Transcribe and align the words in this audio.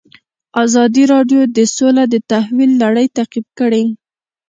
ازادي 0.63 1.03
راډیو 1.13 1.41
د 1.57 1.59
سوله 1.75 2.03
د 2.09 2.15
تحول 2.29 2.69
لړۍ 2.83 3.07
تعقیب 3.17 3.45
کړې. 3.59 3.83